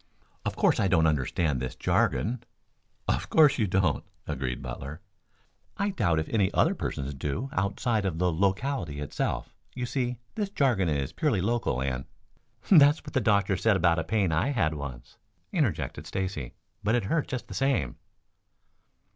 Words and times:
"Of 0.45 0.55
course 0.55 0.79
I 0.79 0.87
don't 0.87 1.05
understand 1.05 1.59
this 1.59 1.75
jargon." 1.75 2.43
"Of 3.07 3.29
course 3.29 3.59
you 3.59 3.67
don't," 3.67 4.03
agreed 4.25 4.63
Butler. 4.63 4.99
"I 5.77 5.91
doubt 5.91 6.17
if 6.17 6.27
any 6.29 6.51
other 6.55 6.73
persons 6.73 7.13
do 7.13 7.51
outside 7.53 8.03
of 8.03 8.17
the 8.17 8.33
locality 8.33 8.99
itself. 8.99 9.53
You 9.75 9.85
see 9.85 10.17
this 10.33 10.49
jargon 10.49 10.89
is 10.89 11.13
purely 11.13 11.39
local 11.39 11.83
and" 11.83 12.05
"That's 12.71 13.03
what 13.03 13.13
the 13.13 13.21
doctor 13.21 13.55
said 13.55 13.75
about 13.75 13.99
a 13.99 14.03
pain 14.03 14.31
I 14.31 14.47
had 14.49 14.73
once," 14.73 15.19
interjected 15.53 16.07
Stacy. 16.07 16.55
"But 16.83 16.95
it 16.95 17.03
hurt 17.03 17.27
just 17.27 17.47
the 17.47 17.53
same." 17.53 17.97